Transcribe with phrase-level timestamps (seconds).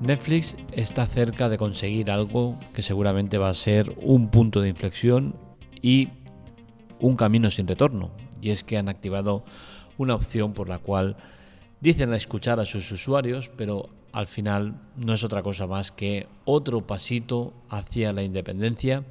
[0.00, 5.34] Netflix está cerca de conseguir algo que seguramente va a ser un punto de inflexión
[5.82, 6.08] y
[7.00, 8.10] un camino sin retorno.
[8.40, 9.44] Y es que han activado
[9.98, 11.16] una opción por la cual
[11.80, 16.86] dicen escuchar a sus usuarios, pero al final no es otra cosa más que otro
[16.86, 19.04] pasito hacia la independencia,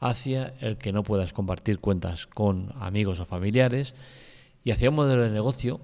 [0.00, 3.94] hacia el que no puedas compartir cuentas con amigos o familiares
[4.64, 5.80] y hacia un modelo de negocio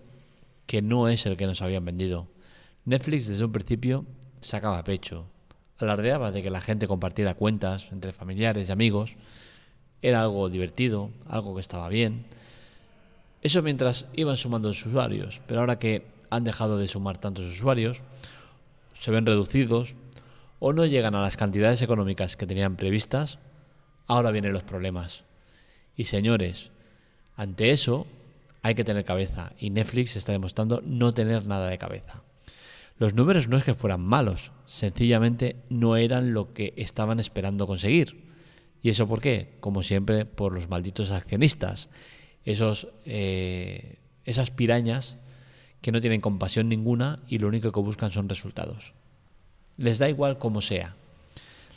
[0.66, 2.28] que no es el que nos habían vendido.
[2.84, 4.04] Netflix desde un principio
[4.42, 5.26] sacaba pecho,
[5.78, 9.16] alardeaba de que la gente compartiera cuentas entre familiares y amigos,
[10.02, 12.26] era algo divertido, algo que estaba bien.
[13.40, 18.00] Eso mientras iban sumando usuarios, pero ahora que han dejado de sumar tantos usuarios,
[18.94, 19.94] se ven reducidos
[20.60, 23.38] o no llegan a las cantidades económicas que tenían previstas,
[24.06, 25.24] ahora vienen los problemas.
[25.96, 26.70] Y señores,
[27.36, 28.06] ante eso
[28.62, 32.22] hay que tener cabeza y Netflix está demostrando no tener nada de cabeza.
[33.02, 38.30] Los números no es que fueran malos, sencillamente no eran lo que estaban esperando conseguir.
[38.80, 39.56] ¿Y eso por qué?
[39.58, 41.90] Como siempre, por los malditos accionistas.
[42.44, 45.18] Esos, eh, esas pirañas
[45.80, 48.94] que no tienen compasión ninguna y lo único que buscan son resultados.
[49.76, 50.94] Les da igual como sea.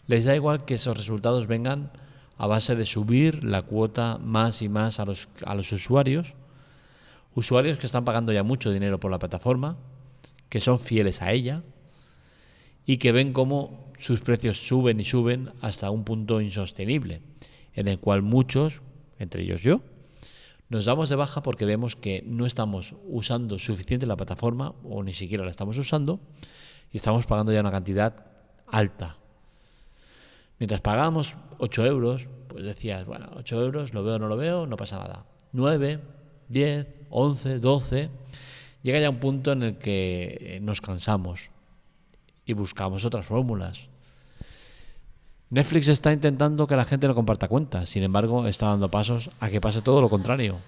[0.06, 1.92] Les da igual que esos resultados vengan
[2.38, 6.36] a base de subir la cuota más y más a los, a los usuarios.
[7.34, 9.76] Usuarios que están pagando ya mucho dinero por la plataforma,
[10.49, 11.63] que son fieles a ella
[12.85, 17.21] y que ven cómo sus precios suben y suben hasta un punto insostenible,
[17.73, 18.81] en el cual muchos,
[19.19, 19.81] entre ellos yo,
[20.69, 25.13] nos damos de baja porque vemos que no estamos usando suficiente la plataforma o ni
[25.13, 26.19] siquiera la estamos usando
[26.91, 28.25] y estamos pagando ya una cantidad
[28.67, 29.17] alta.
[30.59, 34.77] Mientras pagamos 8 euros, pues decías, bueno, 8 euros, lo veo no lo veo, no
[34.77, 35.25] pasa nada.
[35.51, 35.99] 9,
[36.49, 38.09] 10, 11, 12,
[38.86, 41.50] llega ya un punto en el que nos cansamos
[42.45, 43.88] y buscamos otras fórmulas.
[45.50, 49.50] Netflix está intentando que la gente no comparta cuentas, sin embargo está dando pasos a
[49.50, 50.59] que pase todo lo contrario.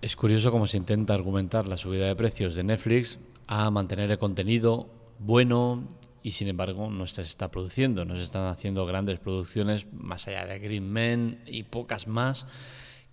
[0.00, 4.18] Es curioso cómo se intenta argumentar la subida de precios de Netflix a mantener el
[4.18, 4.86] contenido
[5.18, 5.82] bueno
[6.22, 8.04] y sin embargo no se está produciendo.
[8.04, 12.46] No se están haciendo grandes producciones más allá de Green Men y pocas más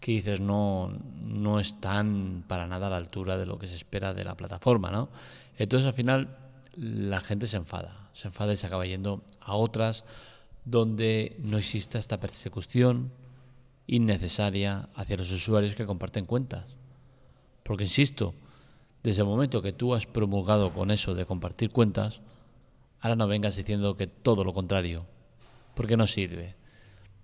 [0.05, 0.93] que dices no,
[1.23, 4.91] no están para nada a la altura de lo que se espera de la plataforma.
[4.91, 5.09] ¿no?
[5.57, 6.38] Entonces al final
[6.75, 10.03] la gente se enfada, se enfada y se acaba yendo a otras
[10.63, 13.13] donde no exista esta persecución
[13.88, 16.65] innecesaria hacia los usuarios que comparten cuentas.
[17.63, 18.35] Porque, insisto,
[19.01, 22.21] desde el momento que tú has promulgado con eso de compartir cuentas,
[23.01, 25.07] ahora no vengas diciendo que todo lo contrario,
[25.73, 26.53] porque no sirve.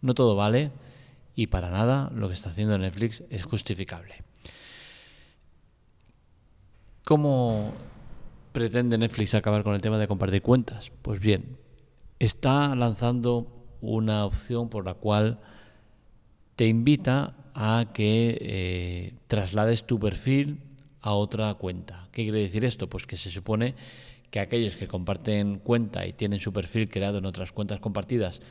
[0.02, 0.72] No todo vale
[1.36, 4.16] y para nada lo que está haciendo Netflix es justificable.
[7.06, 7.74] ¿Cómo
[8.52, 10.92] pretende Netflix acabar con el tema de compartir cuentas?
[11.02, 11.58] Pues bien,
[12.20, 13.48] está lanzando
[13.82, 15.40] una opción por la cual
[16.56, 20.60] te invita a que eh, traslades tu perfil
[21.02, 22.08] a otra cuenta.
[22.12, 22.88] ¿Qué quiere decir esto?
[22.88, 23.76] Pues que se supone
[24.30, 28.42] que aquellos que comparten cuenta y tienen su perfil creado en otras cuentas compartidas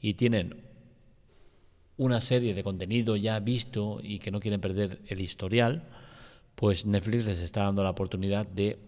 [0.00, 0.67] y tienen
[1.98, 5.82] una serie de contenido ya visto y que no quieren perder el historial,
[6.54, 8.78] pues Netflix les está dando la oportunidad de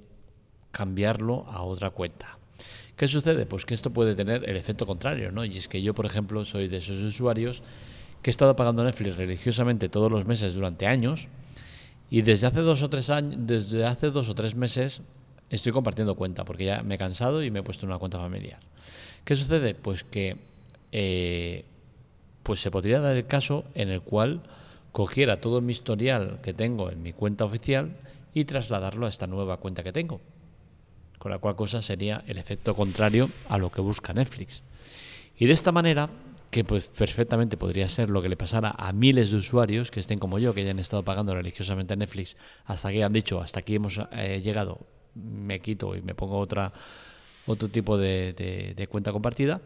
[0.71, 2.39] cambiarlo a otra cuenta.
[2.97, 3.47] ¿Qué sucede?
[3.47, 5.45] Pues que esto puede tener el efecto contrario, ¿no?
[5.45, 7.63] Y es que yo, por ejemplo, soy de esos usuarios
[8.23, 11.29] que he estado pagando Netflix religiosamente todos los meses durante años
[12.11, 15.01] y desde hace dos o tres años, desde hace dos o tres meses
[15.49, 18.61] estoy compartiendo cuenta porque ya me he cansado y me he puesto una cuenta familiar.
[19.25, 19.75] ¿Qué sucede?
[19.75, 20.37] Pues que
[20.93, 21.65] eh,
[22.51, 24.41] pues se podría dar el caso en el cual
[24.91, 27.93] cogiera todo mi historial que tengo en mi cuenta oficial
[28.35, 30.21] y trasladarlo a esta nueva cuenta que tengo
[31.19, 34.65] con la cual cosa sería el efecto contrario a lo que busca Netflix.
[35.39, 36.11] Y de esta manera,
[36.51, 40.19] que pues perfectamente podría ser lo que le pasara a miles de usuarios que estén
[40.19, 43.77] como yo, que hayan estado pagando religiosamente a Netflix, hasta que han dicho, hasta aquí
[43.77, 44.81] hemos eh, llegado,
[45.15, 46.73] me quito y me pongo otra
[47.47, 49.61] otro tipo de, cuenta compartida,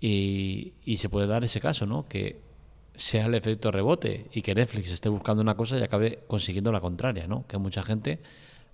[0.00, 2.08] y, se puede dar ese caso, ¿no?
[2.08, 2.40] Que
[2.94, 6.80] sea el efecto rebote y que Netflix esté buscando una cosa y acabe consiguiendo la
[6.80, 7.46] contraria, ¿no?
[7.46, 8.20] Que mucha gente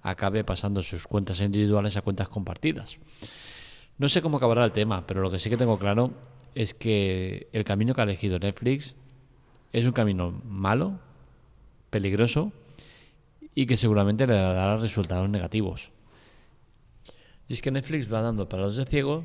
[0.03, 2.99] acabe pasando sus cuentas individuales a cuentas compartidas.
[3.99, 6.13] No sé cómo acabará el tema, pero lo que sí que tengo claro
[6.55, 8.95] es que el camino que ha elegido Netflix
[9.73, 10.99] es un camino malo,
[11.91, 12.53] peligroso
[13.55, 15.91] y que seguramente le dará resultados negativos.
[17.49, 19.25] Y es que Netflix va dando para los de ciego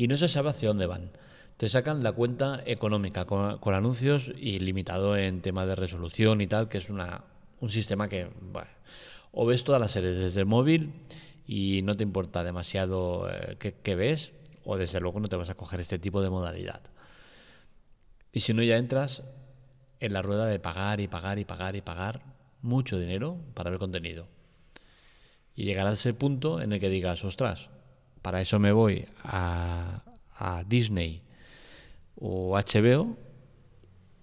[0.00, 1.10] y no se sabe hacia dónde van.
[1.58, 6.70] Te sacan la cuenta económica con, anuncios y limitado en tema de resolución y tal,
[6.70, 8.28] que es un sistema que
[9.30, 10.94] o ves todas las series desde el móvil
[11.46, 14.32] y no te importa demasiado eh, qué, ves,
[14.64, 16.80] o desde luego no te vas a coger este tipo de modalidad.
[18.32, 19.22] Y si no, ya entras
[20.00, 22.22] en la rueda de pagar y pagar y pagar y pagar
[22.62, 24.28] mucho dinero para ver contenido.
[25.54, 27.68] Y llegará a ese punto en el que digas, ostras,
[28.22, 30.04] para eso me voy a,
[30.66, 31.20] Disney
[32.18, 33.14] o HBO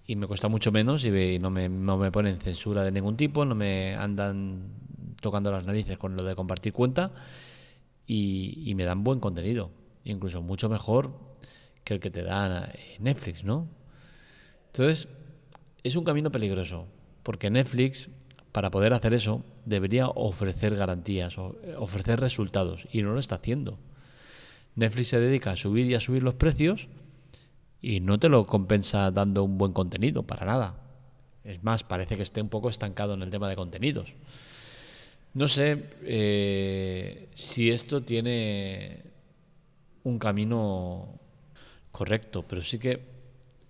[0.04, 3.44] y me cuesta mucho menos y no me, no me ponen censura de ningún tipo,
[3.44, 4.72] no me andan
[5.20, 7.12] tocando las narices con lo de compartir cuenta
[8.06, 9.70] y, me dan buen contenido,
[10.04, 11.12] incluso mucho mejor
[11.84, 13.68] que el que te da Netflix, ¿no?
[14.72, 15.08] Entonces,
[15.82, 16.86] es un camino peligroso,
[17.22, 18.08] porque Netflix,
[18.52, 23.78] para poder hacer eso, debería ofrecer garantías, ofrecer resultados, y no lo está haciendo.
[24.78, 26.86] Netflix se dedica a subir y a subir los precios
[27.82, 30.80] y no te lo compensa dando un buen contenido, para nada.
[31.42, 34.14] Es más, parece que esté un poco estancado en el tema de contenidos.
[35.34, 39.02] No sé eh, si esto tiene
[40.04, 41.18] un camino
[41.90, 43.00] correcto, pero sí que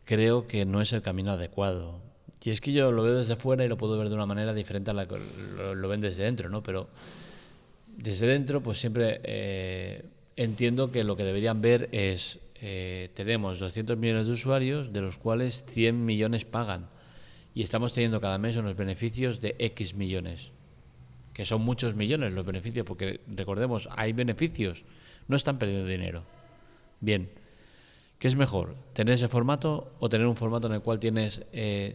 [0.04, 2.00] creo que no es el camino adecuado.
[2.44, 4.52] Y es que yo lo veo desde fuera y lo puedo ver de una manera
[4.52, 6.62] diferente a la que lo, ven desde dentro, ¿no?
[6.62, 6.88] Pero
[7.96, 10.04] desde dentro, pues siempre eh,
[10.38, 15.18] entiendo que lo que deberían ver es eh, tenemos 200 millones de usuarios, de los
[15.18, 16.88] cuales 100 millones pagan.
[17.54, 20.52] Y estamos teniendo cada mes unos beneficios de X millones.
[21.34, 24.84] Que son muchos millones los beneficios, porque recordemos, hay beneficios,
[25.26, 26.22] no están perdiendo dinero.
[27.00, 27.30] Bien,
[28.20, 28.76] ¿qué es mejor?
[28.92, 31.42] ¿Tener ese formato o tener un formato en el cual tienes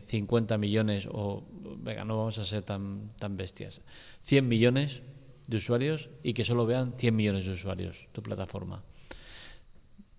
[0.08, 1.44] 50 eh, millones o,
[1.78, 3.82] venga, no vamos a ser tan, tan bestias,
[4.24, 5.02] 100 millones
[5.48, 8.84] de usuarios y que solo vean 100 millones de usuarios tu plataforma?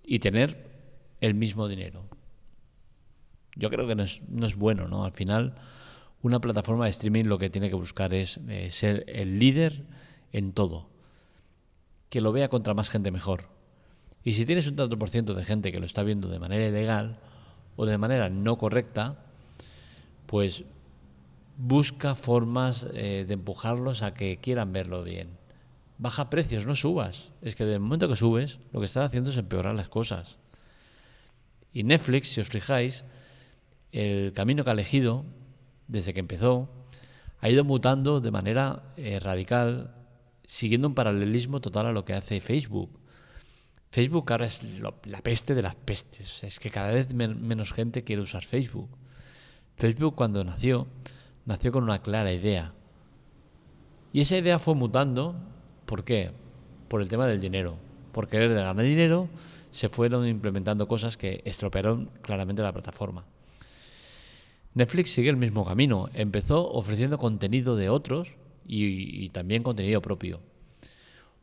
[0.04, 0.70] y tener
[1.20, 2.04] el mismo dinero.
[3.56, 5.04] Yo creo que no es, no es bueno, ¿no?
[5.04, 5.54] Al final,
[6.22, 9.84] una plataforma de streaming lo que tiene que buscar es eh, ser el líder
[10.32, 10.88] en todo.
[12.10, 13.48] Que lo vea contra más gente mejor.
[14.22, 16.66] Y si tienes un tanto por ciento de gente que lo está viendo de manera
[16.66, 17.18] ilegal
[17.76, 19.24] o de manera no correcta,
[20.26, 20.64] pues
[21.56, 25.44] busca formas eh, de empujarlos a que quieran verlo bien
[25.98, 27.30] baja precios, no subas.
[27.42, 30.38] Es que del momento que subes, lo que estás haciendo es empeorar las cosas.
[31.72, 33.04] Y Netflix, si os fijáis,
[33.92, 35.24] el camino que ha elegido
[35.88, 36.68] desde que empezó
[37.40, 39.94] ha ido mutando de manera eh, radical,
[40.46, 43.00] siguiendo un paralelismo total a lo que hace Facebook.
[43.90, 46.42] Facebook ahora es la peste de las pestes.
[46.42, 48.90] Es que cada vez menos gente quiere usar Facebook.
[49.76, 50.88] Facebook cuando nació,
[51.46, 52.72] nació con una clara idea.
[54.12, 55.34] Y esa idea fue mutando
[55.86, 56.30] ¿Por qué?
[56.88, 57.76] Por el tema del dinero.
[58.12, 59.28] Por querer ganar dinero,
[59.70, 63.24] se fueron implementando cosas que estropearon claramente la plataforma.
[64.74, 66.08] Netflix sigue el mismo camino.
[66.14, 68.34] Empezó ofreciendo contenido de otros
[68.66, 70.40] y, también contenido propio.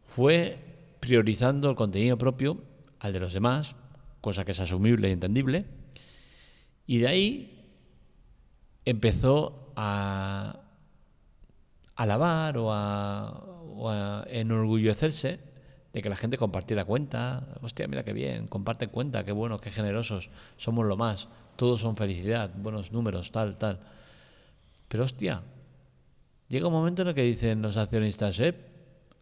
[0.04, 0.58] Fue
[1.00, 2.58] priorizando el contenido propio
[3.00, 3.76] al de los demás,
[4.22, 5.66] cosa que es asumible y entendible.
[6.88, 7.66] Y de ahí
[8.86, 10.60] empezó a
[11.96, 13.44] alabar o a,
[13.76, 13.92] o
[14.28, 15.40] enorgullecerse
[15.94, 17.48] de que la gente compartiera cuenta.
[17.62, 21.96] Hostia, mira qué bien, comparten cuenta, qué bueno, qué generosos, somos lo más, todos son
[21.98, 23.80] felicidad, buenos números, tal, tal.
[24.88, 25.42] Pero hostia,
[26.48, 28.56] llega un momento en el que dicen los accionistas, eh,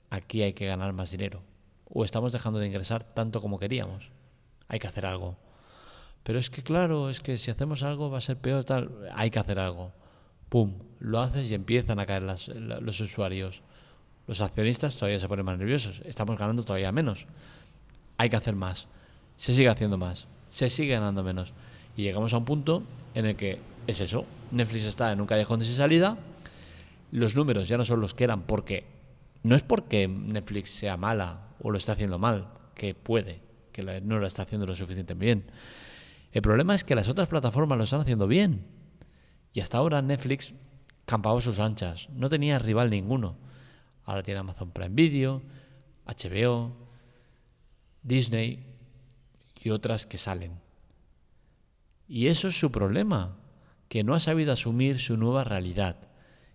[0.09, 1.41] aquí hay que ganar más dinero.
[1.91, 4.11] O estamos dejando de ingresar tanto como queríamos.
[4.67, 5.37] Hay que hacer algo.
[6.23, 9.09] Pero es que claro, es que si hacemos algo va a ser peor, tal.
[9.13, 9.91] Hay que hacer algo.
[10.49, 13.61] Pum, lo haces y empiezan a caer los usuarios.
[14.27, 16.01] Los accionistas todavía se ponen más nerviosos.
[16.05, 17.25] Estamos ganando todavía menos.
[18.17, 18.87] Hay que hacer más.
[19.37, 20.27] Se sigue haciendo más.
[20.49, 21.53] Se sigue ganando menos.
[21.95, 24.25] Y llegamos a un punto en el que es eso.
[24.51, 26.17] Netflix está en un callejón de sin salida.
[27.11, 28.85] Los números ya no son los que eran porque
[29.43, 33.41] no es porque Netflix sea mala o lo está haciendo mal, que puede,
[33.71, 35.45] que no lo está haciendo lo suficiente bien.
[36.31, 38.61] El problema es que las otras plataformas lo están haciendo bien.
[39.53, 40.53] Y hasta ahora Netflix
[41.05, 43.35] campaba sus anchas, no tenía rival ninguno.
[44.05, 45.41] Ahora tiene Amazon Prime Video,
[46.05, 46.75] HBO,
[48.03, 48.65] Disney
[49.61, 50.59] y otras que salen.
[52.07, 53.37] Y eso es su problema,
[53.87, 55.97] que no ha sabido asumir su nueva realidad.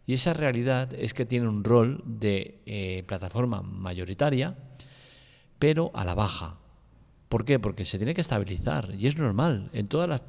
[0.07, 4.57] Y esa realidad es que tiene un rol de eh, plataforma mayoritaria,
[5.59, 6.59] pero a la baja.
[7.29, 7.59] ¿Por qué?
[7.59, 9.71] Porque se tiene que estabilizar y es normal.
[9.73, 10.23] En todas las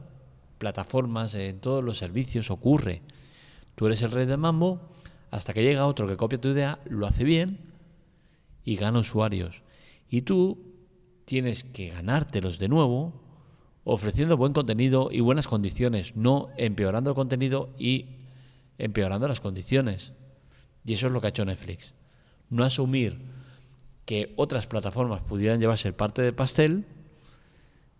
[0.58, 3.02] plataformas, en todos los servicios ocurre.
[3.76, 4.82] Tú eres el rey del mambo
[5.32, 7.60] hasta que llega otro que copia tu idea, lo hace bien
[8.64, 9.62] y gana usuarios.
[10.10, 10.74] Y tú
[11.26, 13.14] tienes que ganártelos de nuevo
[13.84, 18.18] ofreciendo buen contenido y buenas condiciones, no empeorando el contenido y
[18.78, 20.14] empeorando las condiciones.
[20.86, 21.94] Y eso es lo que ha hecho Netflix.
[22.50, 23.22] No asumir
[24.06, 26.86] que otras plataformas pudieran llevarse parte del pastel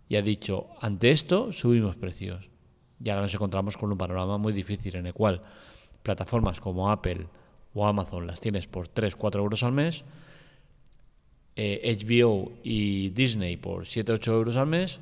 [0.08, 2.48] y ha dicho, ante esto subimos precios.
[3.02, 5.42] Y ahora nos encontramos con un panorama muy difícil en el cual
[6.02, 7.26] plataformas como Apple
[7.74, 10.04] o Amazon las tienes por 3-4 euros al mes,
[11.56, 15.00] HBO eh, y Disney por 7-8 euros al mes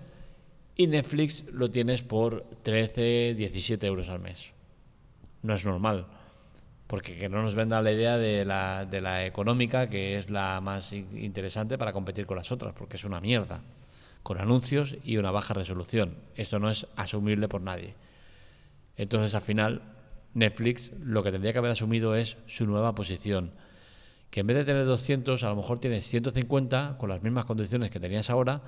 [0.77, 4.53] y Netflix lo tienes por 13-17 euros al mes.
[5.43, 6.07] No es normal,
[6.87, 10.61] porque que no nos venda la idea de la, de la económica, que es la
[10.61, 13.61] más interesante para competir con las otras, porque es una mierda
[14.25, 16.17] con anuncios y una baja resolución.
[16.35, 17.95] Esto no es asumible por nadie.
[18.97, 19.83] Entonces, al final,
[20.33, 23.53] Netflix lo que tendría que haber asumido es su nueva posición.
[24.31, 27.91] Que en vez de tener 200, a lo mejor tienes 150 con las mismas condiciones
[27.91, 28.63] que tenías ahora,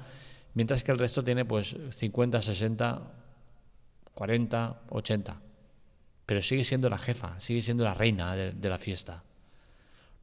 [0.53, 3.03] mientras que el resto tiene pues 50, 60,
[4.13, 5.41] 40, 80.
[6.27, 9.25] Pero sigue siendo la jefa, sigue siendo la reina de, de la fiesta.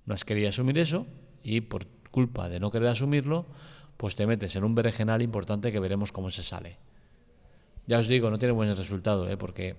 [0.05, 1.07] No has querido asumir eso
[1.41, 3.47] y por culpa de no querer asumirlo,
[3.97, 6.77] pues te metes en un berenjenal importante que veremos cómo se sale.
[7.88, 9.38] Ya os digo, no tiene buen resultado, ¿eh?
[9.38, 9.75] porque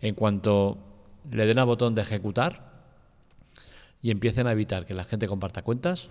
[0.00, 0.78] en cuanto
[1.30, 2.68] le den al botón de ejecutar
[4.02, 6.08] y empiecen a evitar que la gente comparta cuentas,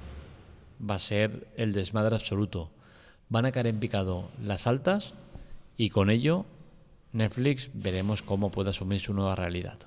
[0.79, 2.71] va a ser el desmadre absoluto.
[3.29, 5.13] Van a caer en picado las altas
[5.77, 6.45] y con ello
[7.11, 9.79] Netflix veremos cómo puede asumir su nueva realidad.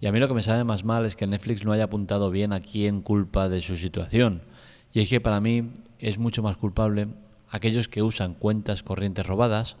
[0.00, 2.30] Y a mí lo que me sabe más mal es que Netflix no haya apuntado
[2.30, 4.42] bien a quién culpa de su situación.
[4.92, 7.08] Y es que para mí es mucho más culpable
[7.50, 9.76] aquellos que usan cuentas corrientes robadas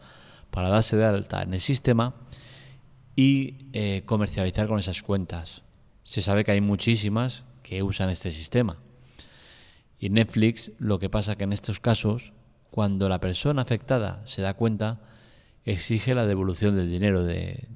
[0.50, 2.14] para darse de alta en el sistema
[3.16, 5.62] y eh, comercializar con esas cuentas.
[6.04, 8.78] Se sabe que hay muchísimas que usan este sistema.
[9.98, 12.32] Y Netflix lo que pasa que en estos casos,
[12.70, 15.00] cuando la persona afectada se da cuenta,
[15.64, 17.68] exige la devolución del dinero de,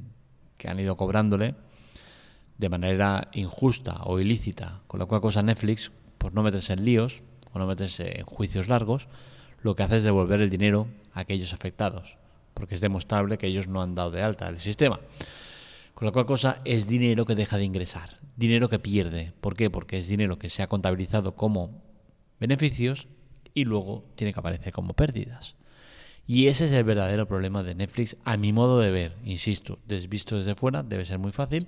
[0.56, 1.56] que han ido cobrándole
[2.56, 4.82] de manera injusta o ilícita.
[4.86, 5.90] Con lo cual cosa Netflix,
[6.22, 9.08] por no meterse en líos, o no meterse en juicios largos,
[9.60, 12.16] lo que hace es devolver el dinero a aquellos afectados,
[12.54, 15.00] porque es demostrable que ellos no han dado de alta el sistema.
[15.94, 19.32] Con lo cual cosa es dinero que deja de ingresar, dinero que pierde.
[19.40, 19.68] ¿Por qué?
[19.68, 21.82] Porque es dinero que se ha contabilizado como
[22.38, 23.08] beneficios
[23.52, 25.56] y luego tiene que aparecer como pérdidas.
[26.24, 29.16] Y ese es el verdadero problema de Netflix, a mi modo de ver.
[29.24, 31.66] Insisto, visto desde fuera debe ser muy fácil,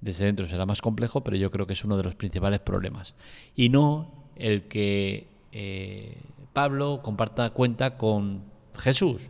[0.00, 3.14] desde dentro será más complejo, pero yo creo que es uno de los principales problemas.
[3.54, 6.18] Y no el que eh,
[6.52, 8.42] Pablo comparta cuenta con
[8.78, 9.22] Jesús,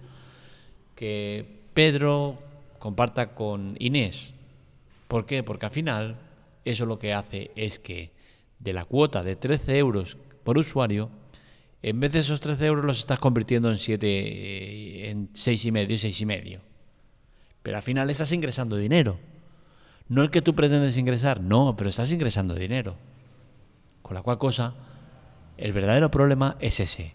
[0.94, 2.38] que Pedro
[2.78, 4.34] comparta con Inés.
[5.08, 5.42] ¿Por qué?
[5.42, 6.16] Porque al final
[6.64, 8.10] eso lo que hace es que
[8.58, 11.10] de la cuota de 13 euros por usuario,
[11.82, 15.72] en vez de esos 13 euros los estás convirtiendo en 7, eh, en 6 y
[15.72, 16.60] medio 6 y medio.
[17.62, 19.18] Pero al final estás ingresando dinero.
[20.08, 22.96] No el que tú pretendes ingresar, no, pero estás ingresando dinero.
[24.02, 24.74] Con la cual cosa,
[25.56, 27.14] el verdadero problema es ese.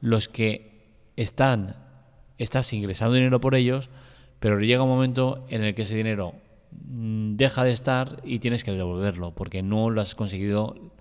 [0.00, 0.84] Los que
[1.16, 1.76] están,
[2.36, 3.88] estás ingresando dinero por ellos,
[4.40, 6.34] pero llega un momento en el que ese dinero
[6.70, 10.92] mm, deja de estar y tienes que devolverlo porque no lo has conseguido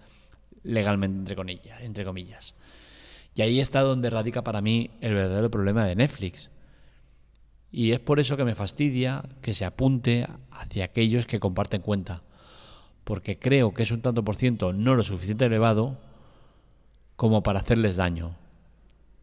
[0.64, 2.56] legalmente entre comillas, entre comillas.
[3.36, 6.50] Y ahí está donde radica para mí el verdadero problema de Netflix.
[7.72, 12.22] Y es por eso que me fastidia que se apunte hacia aquellos que comparten cuenta.
[13.04, 15.98] Porque creo que es un tanto por ciento no lo suficiente elevado
[17.16, 18.36] como para hacerles daño.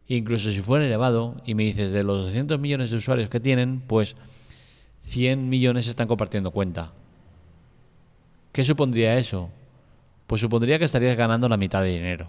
[0.06, 3.80] Incluso si fuera elevado y me dices de los 200 millones de usuarios que tienen,
[3.80, 4.16] pues
[5.04, 6.92] 100 millones están compartiendo cuenta.
[8.52, 9.50] ¿Qué supondría eso?
[10.26, 12.28] Pues supondría que estarías ganando la mitad de dinero.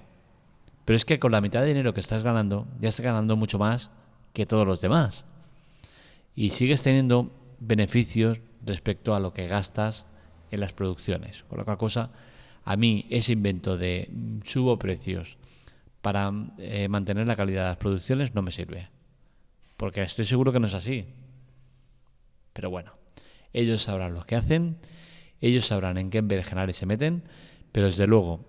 [0.86, 3.60] Pero es que con la mitad de dinero que estás ganando, ya estás ganando mucho
[3.60, 3.90] más
[4.34, 5.26] que todos los demás.
[6.36, 10.06] Y sigues teniendo beneficios respecto a lo que gastas
[10.52, 11.44] en las producciones.
[11.44, 12.12] Con lo cosa,
[12.64, 15.38] a mí ese invento de mm, subo precios,
[16.02, 18.90] para eh, mantener la calidad de las producciones no me sirve.
[19.76, 21.08] Porque estoy seguro que no es así.
[22.54, 22.94] Pero bueno,
[23.54, 24.78] ellos sabrán lo que hacen,
[25.42, 27.24] ellos sabrán en qué envergenales se meten,
[27.72, 28.46] pero desde luego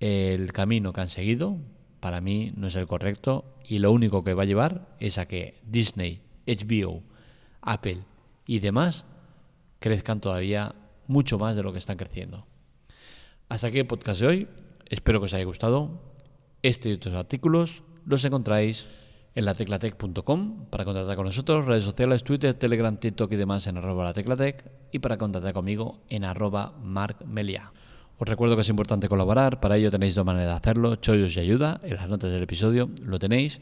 [0.00, 1.58] el camino que han seguido
[2.00, 5.26] para mí no es el correcto y lo único que va a llevar es a
[5.26, 7.02] que Disney, HBO,
[7.62, 7.98] Apple
[8.46, 9.04] y demás
[9.78, 10.74] crezcan todavía
[11.06, 12.46] mucho más de lo que están creciendo.
[13.48, 14.48] Hasta aquí el podcast de hoy.
[14.86, 16.00] Espero que os haya gustado.
[16.62, 18.86] Este y otros artículos los encontráis
[19.34, 24.04] en lateclatec.com para contactar con nosotros, redes sociales, Twitter, Telegram, TikTok y demás en arroba
[24.04, 27.72] lateclatec y para contactar conmigo en arroba markmelia.
[28.18, 31.40] Os recuerdo que es importante colaborar, para ello tenéis dos maneras de hacerlo, chollos y
[31.40, 33.60] ayuda, en las notas del episodio lo tenéis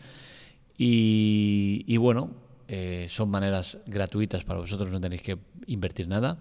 [0.76, 2.30] y, bueno,
[2.68, 6.38] eh, son maneras gratuitas para vosotros, no tenéis que invertir nada.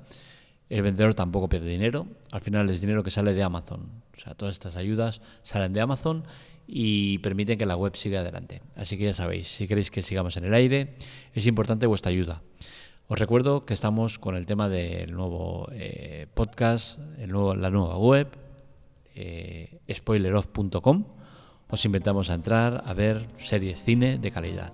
[0.69, 2.07] El vendedor tampoco pierde dinero.
[2.31, 3.89] Al final es dinero que sale de Amazon.
[4.15, 6.25] O sea, todas estas ayudas salen de Amazon
[6.67, 8.61] y permiten que la web siga adelante.
[8.75, 10.87] Así que ya sabéis, si queréis que sigamos en el aire,
[11.33, 12.41] es importante vuestra ayuda.
[13.07, 17.97] Os recuerdo que estamos con el tema del nuevo eh, podcast, el nuevo, la nueva
[17.97, 18.27] web,
[19.15, 21.05] eh, spoileroff.com.
[21.69, 24.73] Os invitamos a entrar a ver series cine de calidad.